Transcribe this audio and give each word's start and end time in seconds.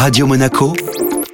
Radio 0.00 0.26
Monaco, 0.26 0.72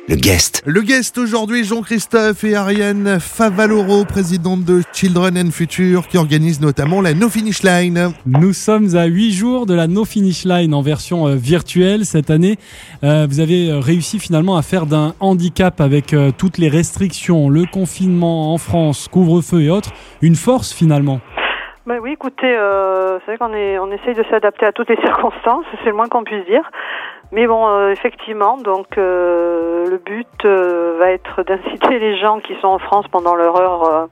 le 0.09 0.17
guest. 0.17 0.61
Le 0.67 0.83
guest 0.83 1.19
aujourd'hui, 1.19 1.63
Jean-Christophe 1.63 2.43
et 2.43 2.57
Ariane 2.57 3.21
Favaloro, 3.21 4.05
présidente 4.05 4.65
de 4.65 4.83
Children 4.93 5.39
and 5.39 5.51
Future, 5.53 6.09
qui 6.09 6.19
organise 6.19 6.61
notamment 6.61 7.01
la 7.01 7.15
No 7.15 7.29
Finish 7.29 7.63
Line. 7.63 8.11
Nous 8.27 8.53
sommes 8.53 8.97
à 8.97 9.05
8 9.05 9.33
jours 9.33 9.67
de 9.67 9.75
la 9.75 9.87
No 9.87 10.05
Finish 10.05 10.45
Line 10.45 10.75
en 10.75 10.83
version 10.83 11.29
euh, 11.29 11.37
virtuelle 11.37 12.05
cette 12.05 12.29
année. 12.29 12.59
Euh, 13.05 13.29
vous 13.31 13.39
avez 13.39 13.71
euh, 13.71 13.79
réussi 13.79 14.19
finalement 14.19 14.57
à 14.57 14.63
faire 14.63 14.87
d'un 14.87 15.15
handicap 15.21 15.81
avec 15.81 16.13
euh, 16.13 16.33
toutes 16.37 16.59
les 16.59 16.69
restrictions, 16.69 17.49
le 17.49 17.67
confinement 17.67 18.53
en 18.53 18.59
France, 18.59 19.07
couvre-feu 19.09 19.63
et 19.63 19.71
autres, 19.71 19.93
une 20.23 20.35
force 20.35 20.73
finalement. 20.73 21.21
Ben 21.87 22.01
oui, 22.03 22.15
écoutez, 22.15 22.53
euh, 22.53 23.21
c'est 23.21 23.37
vrai 23.37 23.39
qu'on 23.39 23.55
est, 23.55 23.79
on 23.79 23.93
essaye 23.93 24.15
de 24.15 24.25
s'adapter 24.25 24.67
à 24.67 24.73
toutes 24.73 24.89
les 24.89 24.97
circonstances, 25.03 25.65
c'est 25.85 25.91
le 25.91 25.93
moins 25.93 26.09
qu'on 26.09 26.25
puisse 26.25 26.45
dire. 26.45 26.69
Mais 27.31 27.47
bon, 27.47 27.69
euh, 27.69 27.91
effectivement, 27.91 28.57
donc 28.57 28.99
euh, 28.99 29.89
le 29.89 29.99
but 29.99 30.27
euh, 30.45 30.97
va 30.99 31.13
être 31.13 31.45
d'inciter 31.45 32.01
les 32.01 32.19
gens 32.19 32.41
qui 32.41 32.57
sont 32.61 32.67
en 32.67 32.81
France 32.81 33.07
pendant 33.13 33.37
leur 33.37 33.61
heure 33.61 33.85
euh, 33.85 34.07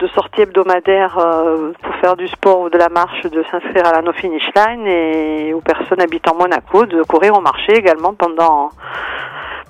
de 0.00 0.08
sortie 0.08 0.40
hebdomadaire 0.40 1.16
euh, 1.18 1.70
pour 1.80 1.94
faire 1.96 2.16
du 2.16 2.26
sport 2.26 2.62
ou 2.62 2.68
de 2.68 2.78
la 2.78 2.88
marche, 2.88 3.22
de 3.22 3.44
s'inscrire 3.48 3.86
à 3.86 3.92
la 3.92 4.02
No 4.02 4.12
Finish 4.12 4.50
Line 4.56 4.84
et 4.84 5.54
aux 5.54 5.60
personnes 5.60 6.02
habitant 6.02 6.34
Monaco 6.34 6.84
de 6.84 7.04
courir 7.04 7.38
au 7.38 7.40
marché 7.40 7.74
également 7.76 8.14
pendant 8.14 8.70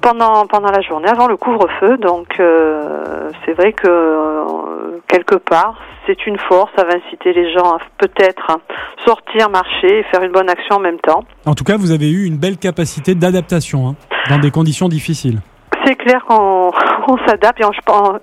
pendant 0.01 0.47
pendant 0.47 0.71
la 0.71 0.80
journée 0.80 1.09
avant 1.09 1.27
le 1.27 1.37
couvre-feu. 1.37 1.99
Donc 1.99 2.29
c'est 2.38 3.52
vrai 3.52 3.73
que 3.74 4.73
quelque 5.09 5.37
part 5.37 5.75
c'est 6.07 6.27
une 6.27 6.39
force, 6.39 6.71
ça 6.77 6.84
va 6.84 6.91
inciter 6.97 7.33
les 7.33 7.51
gens 7.55 7.77
à 7.77 7.79
peut-être 7.97 8.59
sortir, 9.07 9.48
marcher 9.48 10.01
et 10.01 10.02
faire 10.05 10.23
une 10.23 10.33
bonne 10.33 10.51
action 10.51 10.77
en 10.77 10.80
même 10.80 10.98
temps. 11.01 11.25
En 11.47 11.55
tout 11.55 11.65
cas, 11.65 11.79
vous 11.79 11.93
avez 11.93 12.11
eu 12.11 12.27
une 12.27 12.37
belle 12.37 12.59
capacité 12.59 13.15
d'adaptation 13.15 13.88
hein, 13.88 13.95
dans 14.29 14.38
des 14.38 14.51
conditions 14.51 14.88
difficiles. 14.88 15.41
C'est 15.87 15.95
clair 15.97 16.23
qu'on 16.27 16.73
on 17.09 17.16
s'adapte 17.27 17.59
et, 17.60 17.65
on, 17.65 17.73
je 17.73 17.80
pense- 17.87 18.18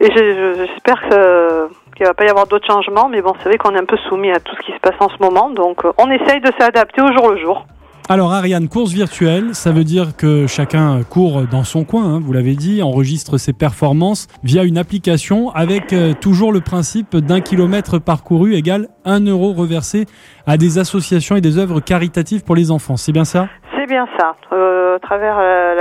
et 0.00 0.06
je- 0.12 0.54
je- 0.56 0.66
j'espère 0.66 1.00
que 1.08 1.68
qu'il 1.96 2.04
va 2.06 2.14
pas 2.14 2.24
y 2.24 2.28
avoir 2.28 2.46
d'autres 2.48 2.66
changements, 2.66 3.08
mais 3.08 3.20
bon, 3.22 3.32
c'est 3.38 3.48
vrai 3.48 3.56
qu'on 3.58 3.74
est 3.74 3.78
un 3.80 3.84
peu 3.84 3.96
soumis 4.08 4.30
à 4.32 4.40
tout 4.40 4.54
ce 4.56 4.62
qui 4.66 4.72
se 4.72 4.78
passe 4.78 4.96
en 5.00 5.08
ce 5.08 5.16
moment, 5.20 5.50
donc 5.50 5.84
euh, 5.84 5.92
on 5.98 6.10
essaye 6.10 6.40
de 6.40 6.50
s'adapter 6.58 7.00
au 7.02 7.12
jour 7.12 7.30
le 7.30 7.38
jour. 7.40 7.66
Alors 8.06 8.34
Ariane, 8.34 8.68
course 8.68 8.92
virtuelle, 8.92 9.54
ça 9.54 9.72
veut 9.72 9.82
dire 9.82 10.14
que 10.14 10.46
chacun 10.46 11.02
court 11.04 11.46
dans 11.50 11.64
son 11.64 11.84
coin, 11.84 12.04
hein, 12.04 12.20
vous 12.22 12.34
l'avez 12.34 12.54
dit, 12.54 12.82
enregistre 12.82 13.38
ses 13.38 13.54
performances 13.54 14.28
via 14.42 14.62
une 14.62 14.76
application 14.76 15.50
avec 15.52 15.94
euh, 15.94 16.12
toujours 16.12 16.52
le 16.52 16.60
principe 16.60 17.16
d'un 17.16 17.40
kilomètre 17.40 17.98
parcouru 17.98 18.56
égale 18.56 18.88
un 19.06 19.20
euro 19.20 19.54
reversé 19.54 20.04
à 20.46 20.58
des 20.58 20.76
associations 20.76 21.36
et 21.36 21.40
des 21.40 21.56
œuvres 21.56 21.80
caritatives 21.80 22.42
pour 22.42 22.56
les 22.56 22.70
enfants. 22.70 22.98
C'est 22.98 23.12
bien 23.12 23.24
ça? 23.24 23.48
C'est 23.86 23.90
bien 23.90 24.08
ça, 24.18 24.34
euh, 24.54 24.96
à 24.96 24.98
travers 24.98 25.36
euh, 25.38 25.74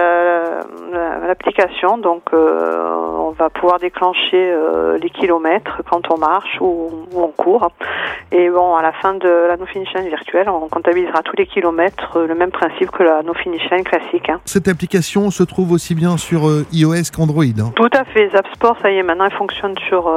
la- 0.92 1.20
la- 1.22 1.28
l'application, 1.28 1.98
donc 1.98 2.24
euh, 2.34 2.84
on 3.18 3.30
va 3.30 3.50
pouvoir 3.50 3.80
déclencher 3.80 4.52
euh, 4.52 4.98
les 4.98 5.10
kilomètres 5.10 5.82
quand 5.90 6.12
on 6.12 6.18
marche 6.18 6.58
ou, 6.60 6.90
ou 7.14 7.22
on 7.24 7.30
court. 7.30 7.70
Et 8.34 8.50
bon, 8.50 8.76
à 8.76 8.82
la 8.82 8.92
fin 8.92 9.14
de 9.14 9.30
la 9.48 9.56
No 9.56 9.66
Finish 9.66 9.94
Line 9.94 10.10
virtuelle, 10.10 10.50
on 10.50 10.68
comptabilisera 10.68 11.22
tous 11.24 11.38
les 11.38 11.46
kilomètres, 11.46 12.20
le 12.20 12.36
même 12.36 12.52
principe 12.52 12.92
que 12.92 13.04
la 13.04 13.24
No 13.24 13.34
Finish 13.36 13.70
Line 13.72 13.86
classique. 13.86 14.28
hein. 14.28 14.42
Cette 14.44 14.68
application 14.68 15.32
se 15.32 15.44
trouve 15.44 15.72
aussi 15.72 15.96
bien 15.96 16.18
sur 16.18 16.42
iOS 16.74 17.10
qu'Android. 17.16 17.46
hein. 17.46 17.72
Tout 17.74 17.90
à 17.98 18.04
fait. 18.04 18.28
Zapsport, 18.32 18.76
ça 18.82 18.92
y 18.92 18.98
est, 18.98 19.04
maintenant, 19.04 19.28
il 19.32 19.38
fonctionne 19.38 19.76
sur, 19.88 20.12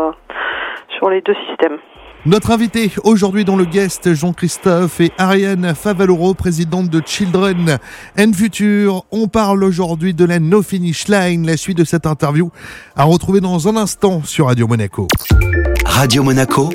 sur 0.89 1.09
les 1.09 1.21
deux 1.21 1.37
systèmes. 1.48 1.78
Notre 2.27 2.50
invité 2.50 2.91
aujourd'hui 3.05 3.44
dans 3.44 3.55
le 3.55 3.64
guest, 3.64 4.12
Jean-Christophe 4.12 5.00
et 5.00 5.12
Ariane 5.16 5.77
Favaloro, 5.77 6.34
présidente 6.34 6.91
de 6.91 7.00
Children 7.06 7.78
and 8.19 8.32
Future. 8.34 9.05
On 9.12 9.28
parle 9.28 9.62
aujourd'hui 9.62 10.12
de 10.12 10.24
la 10.24 10.41
No 10.41 10.60
Finish 10.60 11.06
Line, 11.06 11.47
la 11.47 11.56
suite 11.56 11.78
de 11.78 11.84
cette 11.84 12.04
interview 12.04 12.50
à 12.97 13.04
retrouver 13.04 13.38
dans 13.38 13.69
un 13.69 13.77
instant 13.77 14.24
sur 14.24 14.47
Radio 14.47 14.66
Monaco. 14.66 15.06
Radio 15.84 16.24
Monaco, 16.24 16.70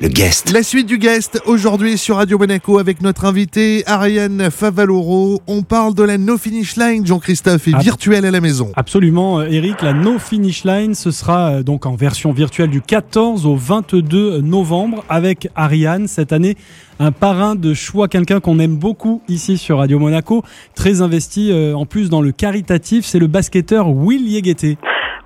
le 0.00 0.08
guest. 0.08 0.52
La 0.52 0.62
suite 0.62 0.86
du 0.86 0.96
guest 0.96 1.42
aujourd'hui 1.46 1.98
sur 1.98 2.16
Radio 2.16 2.38
Monaco 2.38 2.78
avec 2.78 3.02
notre 3.02 3.24
invité 3.24 3.82
Ariane 3.86 4.48
Favaloro. 4.50 5.40
On 5.48 5.62
parle 5.62 5.94
de 5.94 6.04
la 6.04 6.18
No 6.18 6.38
Finish 6.38 6.76
Line, 6.76 7.04
Jean-Christophe, 7.04 7.66
et 7.66 7.72
Ah. 7.74 7.78
virtuelle 7.80 8.24
à 8.24 8.30
la 8.30 8.40
maison. 8.40 8.70
Absolument, 8.76 9.40
euh, 9.40 9.48
Eric. 9.50 9.82
La 9.82 9.92
No 9.92 10.20
Finish 10.20 10.64
Line, 10.64 10.94
ce 10.94 11.10
sera 11.10 11.50
euh, 11.50 11.62
donc 11.64 11.84
en 11.84 11.96
version 11.96 12.30
virtuelle 12.32 12.70
du 12.70 12.80
14 12.80 13.44
au 13.44 13.56
22 13.56 14.40
novembre 14.40 15.04
avec 15.08 15.48
Ariane. 15.56 16.06
Cette 16.06 16.32
année, 16.32 16.54
un 17.00 17.10
parrain 17.10 17.56
de 17.56 17.74
choix, 17.74 18.06
quelqu'un 18.06 18.38
qu'on 18.38 18.60
aime 18.60 18.76
beaucoup 18.76 19.20
ici 19.28 19.58
sur 19.58 19.78
Radio 19.78 19.98
Monaco, 19.98 20.44
très 20.76 21.02
investi 21.02 21.50
euh, 21.50 21.74
en 21.74 21.86
plus 21.86 22.08
dans 22.08 22.20
le 22.22 22.30
caritatif, 22.30 23.04
c'est 23.04 23.18
le 23.18 23.26
basketteur 23.26 23.88
Will 23.90 24.22
Yeguete. 24.28 24.78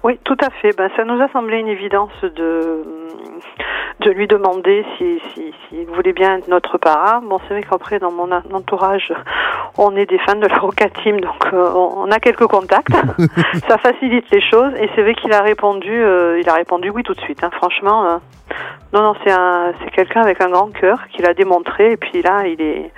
Oui, 0.02 0.14
tout 0.24 0.36
à 0.42 0.48
fait. 0.62 0.74
Ben, 0.76 0.88
ça 0.96 1.04
nous 1.04 1.20
a 1.20 1.28
semblé 1.32 1.58
une 1.58 1.68
évidence 1.68 2.10
de, 2.22 2.82
de 4.04 4.10
lui 4.10 4.26
demander 4.26 4.84
si, 4.96 5.20
si, 5.34 5.52
s'il 5.68 5.86
voulait 5.86 6.12
bien 6.12 6.36
être 6.38 6.48
notre 6.48 6.78
parrain. 6.78 7.20
Bon, 7.22 7.38
c'est 7.46 7.54
vrai 7.54 7.62
qu'après, 7.62 7.98
dans 7.98 8.10
mon 8.12 8.30
en- 8.32 8.42
entourage, 8.52 9.12
on 9.78 9.94
est 9.96 10.06
des 10.06 10.18
fans 10.18 10.34
de 10.36 10.46
la 10.46 10.56
Roca 10.58 10.88
Team, 11.02 11.20
donc 11.20 11.46
euh, 11.52 11.70
on 11.74 12.10
a 12.10 12.18
quelques 12.18 12.46
contacts. 12.46 12.92
ça 13.68 13.78
facilite 13.78 14.24
les 14.30 14.40
choses. 14.40 14.72
Et 14.80 14.88
c'est 14.94 15.02
vrai 15.02 15.14
qu'il 15.14 15.32
a 15.32 15.40
répondu, 15.42 15.90
euh, 15.92 16.40
il 16.40 16.48
a 16.48 16.54
répondu 16.54 16.90
oui 16.90 17.02
tout 17.02 17.14
de 17.14 17.20
suite. 17.20 17.42
hein. 17.44 17.50
Franchement, 17.52 18.04
euh, 18.06 18.16
non, 18.92 19.02
non, 19.02 19.14
c'est 19.24 19.32
un, 19.32 19.72
c'est 19.82 19.90
quelqu'un 19.90 20.22
avec 20.22 20.40
un 20.40 20.50
grand 20.50 20.70
cœur 20.72 20.98
qui 21.12 21.22
l'a 21.22 21.34
démontré. 21.34 21.92
Et 21.92 21.96
puis 21.96 22.22
là, 22.22 22.46
il 22.46 22.60
est, 22.60 22.90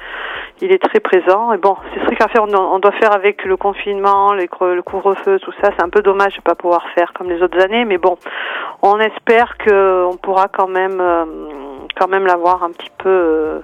il 0.60 0.72
est 0.72 0.82
très 0.82 1.00
présent. 1.00 1.52
Et 1.52 1.58
bon, 1.58 1.76
c'est 1.92 2.00
ce 2.00 2.14
qu'à 2.14 2.28
faire. 2.28 2.44
On, 2.44 2.78
doit 2.78 2.92
faire 2.92 3.14
avec 3.14 3.44
le 3.44 3.56
confinement, 3.56 4.32
le 4.34 4.82
couvre-feu, 4.82 5.38
tout 5.40 5.52
ça. 5.62 5.70
C'est 5.76 5.82
un 5.82 5.88
peu 5.88 6.02
dommage 6.02 6.36
de 6.36 6.42
pas 6.42 6.54
pouvoir 6.54 6.84
faire 6.94 7.12
comme 7.12 7.28
les 7.28 7.42
autres 7.42 7.60
années, 7.62 7.84
mais 7.84 7.98
bon, 7.98 8.16
on 8.82 8.98
espère 8.98 9.56
que 9.58 10.04
on 10.04 10.16
pourra 10.16 10.48
quand 10.48 10.68
même, 10.68 11.00
euh, 11.00 11.24
quand 11.98 12.08
même 12.08 12.26
l'avoir 12.26 12.62
un 12.62 12.70
petit 12.70 12.90
peu. 12.98 13.08
euh, 13.08 13.60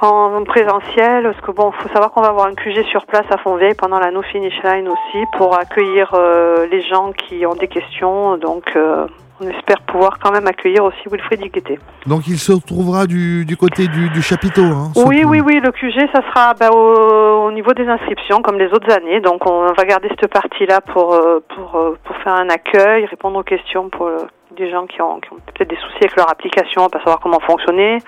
en 0.00 0.44
présentiel, 0.44 1.24
parce 1.24 1.40
que 1.40 1.50
bon, 1.52 1.70
faut 1.72 1.88
savoir 1.88 2.10
qu'on 2.12 2.22
va 2.22 2.28
avoir 2.28 2.46
un 2.46 2.54
QG 2.54 2.84
sur 2.90 3.06
place 3.06 3.26
à 3.30 3.38
Fontvieille 3.38 3.74
pendant 3.74 3.98
la 3.98 4.10
No 4.10 4.22
Finish 4.22 4.62
Line 4.62 4.88
aussi 4.88 5.24
pour 5.36 5.56
accueillir 5.58 6.12
euh, 6.14 6.66
les 6.66 6.82
gens 6.82 7.12
qui 7.12 7.46
ont 7.46 7.54
des 7.54 7.68
questions. 7.68 8.36
Donc, 8.36 8.64
euh, 8.76 9.06
on 9.40 9.48
espère 9.48 9.80
pouvoir 9.82 10.18
quand 10.18 10.32
même 10.32 10.46
accueillir 10.46 10.84
aussi 10.84 11.00
Wilfried 11.10 11.44
Igueté. 11.44 11.78
Donc 12.06 12.26
il 12.26 12.38
se 12.38 12.52
retrouvera 12.52 13.06
du, 13.06 13.44
du 13.44 13.56
côté 13.56 13.88
du, 13.88 14.08
du 14.10 14.22
chapiteau. 14.22 14.62
Hein, 14.62 14.92
Oui, 14.96 15.24
oui, 15.24 15.40
oui, 15.40 15.60
le 15.60 15.72
QG, 15.72 16.08
ça 16.12 16.22
sera 16.28 16.54
bah, 16.54 16.70
au, 16.70 17.46
au 17.46 17.52
niveau 17.52 17.72
des 17.72 17.86
inscriptions, 17.88 18.42
comme 18.42 18.58
les 18.58 18.68
autres 18.68 18.92
années. 18.92 19.20
Donc, 19.20 19.48
on 19.48 19.66
va 19.72 19.84
garder 19.84 20.08
cette 20.08 20.32
partie-là 20.32 20.80
pour, 20.80 21.14
euh, 21.14 21.40
pour, 21.54 21.76
euh, 21.76 21.98
pour 22.04 22.16
faire 22.18 22.34
un 22.34 22.48
accueil, 22.48 23.06
répondre 23.06 23.38
aux 23.38 23.42
questions 23.42 23.88
pour 23.88 24.06
euh, 24.06 24.18
des 24.56 24.70
gens 24.70 24.86
qui 24.86 25.00
ont, 25.02 25.20
qui 25.20 25.32
ont 25.32 25.36
peut-être 25.36 25.68
des 25.68 25.76
soucis 25.76 25.98
avec 26.00 26.16
leur 26.16 26.30
application, 26.30 26.88
pas 26.88 26.98
savoir 26.98 27.20
comment 27.20 27.40
fonctionner. 27.40 27.98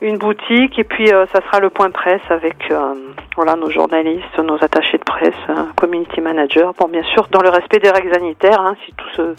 Une 0.00 0.18
boutique, 0.18 0.78
et 0.78 0.84
puis 0.84 1.12
euh, 1.12 1.26
ça 1.32 1.40
sera 1.42 1.60
le 1.60 1.70
point 1.70 1.90
presse 1.90 2.22
avec 2.30 2.70
euh, 2.70 2.94
voilà, 3.36 3.56
nos 3.56 3.70
journalistes, 3.70 4.38
nos 4.38 4.56
attachés 4.56 4.98
de 4.98 5.04
presse, 5.04 5.34
un 5.48 5.68
community 5.76 6.20
manager. 6.20 6.72
Bon, 6.78 6.88
bien 6.88 7.02
sûr, 7.04 7.28
dans 7.30 7.42
le 7.42 7.50
respect 7.50 7.78
des 7.78 7.90
règles 7.90 8.12
sanitaires, 8.12 8.60
hein, 8.60 8.74
si 8.84 8.92
tout 8.94 9.08
se... 9.16 9.34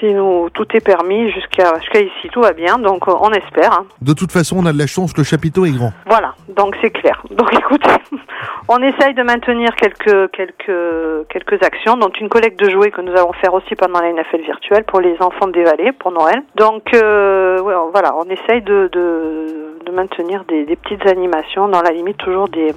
Si 0.00 0.12
nous, 0.12 0.48
tout 0.50 0.66
est 0.74 0.80
permis 0.84 1.30
jusqu'à 1.30 1.78
jusqu'à 1.80 2.00
ici, 2.00 2.28
tout 2.32 2.40
va 2.40 2.52
bien, 2.52 2.78
donc 2.78 3.06
euh, 3.08 3.12
on 3.20 3.30
espère. 3.30 3.72
hein. 3.72 3.86
De 4.00 4.12
toute 4.12 4.32
façon, 4.32 4.56
on 4.62 4.66
a 4.66 4.72
de 4.72 4.78
la 4.78 4.86
chance, 4.86 5.16
le 5.16 5.22
chapiteau 5.24 5.64
est 5.64 5.70
grand. 5.72 5.92
Voilà, 6.06 6.34
donc 6.48 6.76
c'est 6.82 6.90
clair. 6.90 7.22
Donc 7.30 7.52
écoutez, 7.54 7.90
on 8.68 8.78
essaye 8.82 9.14
de 9.14 9.22
maintenir 9.22 9.74
quelques 9.76 10.30
quelques 10.32 11.28
quelques 11.28 11.62
actions, 11.62 11.96
dont 11.96 12.10
une 12.20 12.28
collecte 12.28 12.58
de 12.60 12.70
jouets 12.70 12.90
que 12.90 13.00
nous 13.00 13.12
allons 13.12 13.32
faire 13.34 13.54
aussi 13.54 13.74
pendant 13.76 14.00
la 14.00 14.12
NFL 14.12 14.42
virtuelle 14.42 14.84
pour 14.84 15.00
les 15.00 15.16
enfants 15.20 15.48
des 15.48 15.62
vallées 15.64 15.92
pour 15.92 16.10
Noël. 16.12 16.42
Donc 16.56 16.92
euh, 16.94 17.60
ouais, 17.60 17.74
voilà, 17.92 18.14
on 18.16 18.24
essaye 18.30 18.62
de, 18.62 18.88
de, 18.92 19.78
de 19.84 19.92
maintenir 19.92 20.44
des, 20.48 20.64
des 20.64 20.76
petites 20.76 21.06
animations 21.06 21.68
dans 21.68 21.82
la 21.82 21.90
limite 21.90 22.18
toujours 22.18 22.48
des, 22.48 22.72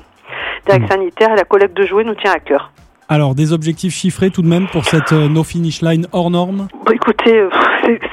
des 0.66 0.72
règles 0.72 0.88
sanitaires 0.88 1.31
et 1.31 1.35
la 1.35 1.44
collecte 1.45 1.75
de 1.75 1.85
jouets 1.85 2.03
nous 2.03 2.16
tient 2.16 2.31
à 2.34 2.39
cœur. 2.39 2.72
Alors, 3.09 3.35
des 3.35 3.53
objectifs 3.53 3.93
chiffrés 3.93 4.31
tout 4.31 4.41
de 4.41 4.47
même 4.47 4.67
pour 4.67 4.83
cette 4.83 5.13
euh, 5.13 5.29
No 5.29 5.43
Finish 5.43 5.81
Line 5.81 6.07
hors 6.11 6.29
norme? 6.29 6.67
Écoutez, 6.91 7.39
euh, 7.39 7.49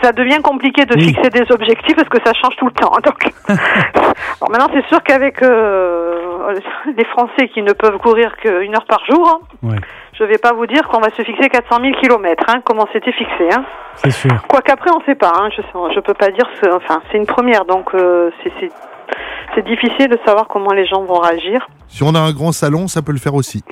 ça 0.02 0.12
devient 0.12 0.38
compliqué 0.42 0.84
de 0.84 0.94
Oui. 0.94 1.06
fixer 1.08 1.30
des 1.30 1.50
objectifs 1.52 1.96
parce 1.96 2.08
que 2.08 2.18
ça 2.24 2.32
change 2.32 2.54
tout 2.56 2.66
le 2.66 2.72
temps. 2.72 2.92
Donc, 3.04 3.32
alors 3.48 4.50
maintenant, 4.50 4.68
c'est 4.72 4.86
sûr 4.86 5.02
qu'avec 5.02 5.42
euh, 5.42 6.54
les 6.96 7.04
Français 7.06 7.48
qui 7.52 7.62
ne 7.62 7.72
peuvent 7.72 7.98
courir 7.98 8.36
qu'une 8.36 8.74
heure 8.76 8.86
par 8.86 9.04
jour, 9.10 9.28
hein, 9.28 9.40
Ouais, 9.68 9.76
je 10.16 10.22
vais 10.22 10.38
pas 10.38 10.52
vous 10.52 10.66
dire 10.66 10.86
qu'on 10.86 11.00
va 11.00 11.10
se 11.10 11.22
fixer 11.22 11.48
400 11.48 11.80
000 11.82 11.94
kilomètres, 12.00 12.44
hein, 12.48 12.60
comme 12.64 12.78
on 12.78 12.86
s'était 12.92 13.12
fixé. 13.12 13.48
Hein. 13.52 13.64
c'est 13.96 14.12
sûr. 14.12 14.30
Quoiqu'après, 14.46 14.90
on 14.96 15.04
sait 15.06 15.16
pas. 15.16 15.32
Hein, 15.36 15.48
je 15.56 15.62
je 15.92 16.00
peux 16.00 16.14
pas 16.14 16.28
dire. 16.30 16.46
ce- 16.62 16.70
enfin, 16.70 17.02
c'est 17.10 17.18
une 17.18 17.26
première, 17.26 17.64
donc 17.64 17.92
euh, 17.94 18.30
c'est 18.44 18.70
c'est 19.54 19.64
difficile 19.64 20.08
de 20.08 20.18
savoir 20.26 20.48
comment 20.48 20.72
les 20.72 20.86
gens 20.86 21.04
vont 21.04 21.20
réagir. 21.20 21.66
Si 21.88 22.02
on 22.02 22.14
a 22.14 22.18
un 22.18 22.32
grand 22.32 22.52
salon, 22.52 22.88
ça 22.88 23.02
peut 23.02 23.12
le 23.12 23.18
faire 23.18 23.34
aussi. 23.34 23.62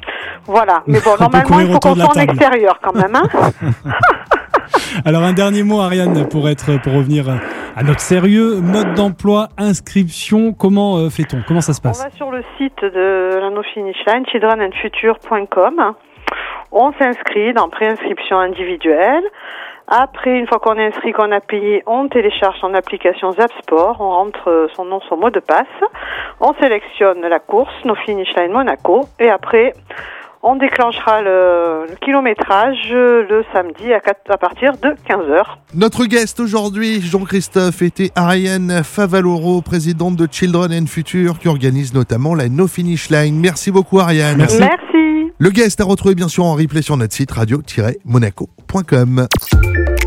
Voilà. 0.46 0.82
Mais 0.86 1.00
bon, 1.00 1.10
On 1.18 1.22
normalement, 1.22 1.60
il 1.60 1.72
faut 1.72 1.78
qu'on 1.78 1.94
soit 1.94 2.16
en 2.16 2.20
extérieur 2.20 2.78
quand 2.82 2.94
même. 2.94 3.14
Hein. 3.14 3.28
Alors 5.04 5.22
un 5.22 5.32
dernier 5.32 5.62
mot 5.62 5.80
Ariane 5.80 6.28
pour 6.28 6.48
être 6.48 6.80
pour 6.82 6.92
revenir 6.92 7.26
à 7.76 7.82
notre 7.82 8.00
sérieux. 8.00 8.60
Mode 8.60 8.94
d'emploi, 8.94 9.48
inscription, 9.58 10.52
comment 10.52 10.96
euh, 10.96 11.08
fait-on? 11.08 11.42
Comment 11.46 11.60
ça 11.60 11.72
se 11.72 11.80
On 11.80 11.88
passe 11.88 12.02
va 12.02 12.10
sur 12.10 12.30
le 12.30 12.42
site 12.58 12.80
de 12.82 13.38
la 13.40 13.50
No 13.50 13.62
Finish 13.62 13.96
Line, 14.06 14.24
childrenandfuture.com. 14.30 15.94
On 16.72 16.92
s'inscrit 16.98 17.52
dans 17.52 17.68
préinscription 17.68 18.38
individuelle. 18.38 19.24
Après, 19.94 20.38
une 20.38 20.46
fois 20.46 20.58
qu'on 20.58 20.76
est 20.76 20.86
inscrit, 20.86 21.12
qu'on 21.12 21.30
a 21.32 21.40
payé, 21.40 21.82
on 21.86 22.08
télécharge 22.08 22.58
son 22.62 22.72
application 22.72 23.30
Zap 23.32 23.50
Sport, 23.62 23.98
on 24.00 24.08
rentre 24.08 24.48
euh, 24.48 24.66
son 24.74 24.86
nom, 24.86 25.00
son 25.06 25.18
mot 25.18 25.28
de 25.28 25.38
passe, 25.38 25.66
on 26.40 26.54
sélectionne 26.54 27.20
la 27.20 27.38
course, 27.40 27.74
No 27.84 27.94
Finish 27.94 28.34
Line 28.34 28.52
Monaco, 28.52 29.04
et 29.20 29.28
après, 29.28 29.74
on 30.42 30.56
déclenchera 30.56 31.20
le, 31.20 31.84
le 31.90 31.96
kilométrage 31.96 32.90
euh, 32.90 33.26
le 33.28 33.44
samedi 33.52 33.92
à 33.92 34.38
partir 34.38 34.72
de 34.78 34.94
15h. 35.06 35.44
Notre 35.74 36.06
guest 36.06 36.40
aujourd'hui, 36.40 37.02
Jean-Christophe, 37.02 37.82
était 37.82 38.12
Ariane 38.16 38.82
Favaloro, 38.82 39.60
présidente 39.60 40.16
de 40.16 40.26
Children 40.30 40.72
and 40.72 40.86
Future, 40.86 41.38
qui 41.38 41.48
organise 41.48 41.92
notamment 41.92 42.34
la 42.34 42.48
No 42.48 42.66
Finish 42.66 43.10
Line. 43.10 43.38
Merci 43.38 43.70
beaucoup 43.70 44.00
Ariane. 44.00 44.38
Merci. 44.38 44.58
Merci. 44.58 45.32
Le 45.36 45.50
guest 45.50 45.82
à 45.82 45.84
retrouver 45.84 46.14
bien 46.14 46.28
sûr 46.28 46.44
en 46.44 46.54
replay 46.54 46.80
sur 46.80 46.96
notre 46.96 47.12
site 47.12 47.30
radio-monaco.com. 47.32 49.26